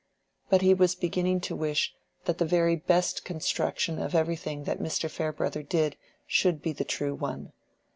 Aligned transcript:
But 0.49 0.63
he 0.63 0.73
was 0.73 0.95
beginning 0.95 1.41
to 1.41 1.55
wish 1.55 1.93
that 2.25 2.39
the 2.39 2.45
very 2.45 2.75
best 2.75 3.23
construction 3.23 3.99
of 4.01 4.15
everything 4.15 4.63
that 4.63 4.79
Mr. 4.81 5.07
Farebrother 5.07 5.61
did 5.61 5.95
should 6.25 6.59
be 6.59 6.73
the 6.73 6.83
true 6.83 7.13
one. 7.13 7.53